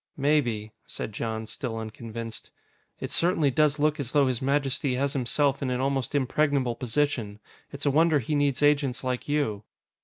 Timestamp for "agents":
8.63-9.03